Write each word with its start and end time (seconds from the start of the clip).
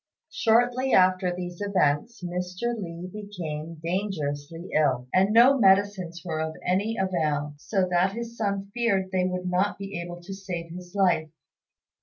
Shortly 0.31 0.93
after 0.93 1.31
these 1.31 1.61
events 1.61 2.23
Mr. 2.23 2.75
Li 2.75 3.05
became 3.13 3.75
dangerously 3.83 4.71
ill, 4.75 5.07
and 5.13 5.31
no 5.31 5.59
medicines 5.59 6.23
were 6.25 6.41
of 6.41 6.55
any 6.65 6.97
avail, 6.97 7.53
so 7.59 7.87
that 7.87 8.13
his 8.13 8.35
son 8.35 8.71
feared 8.73 9.11
they 9.11 9.25
would 9.25 9.45
not 9.47 9.77
be 9.77 10.01
able 10.01 10.19
to 10.23 10.33
save 10.33 10.71
his 10.71 10.95
life. 10.95 11.29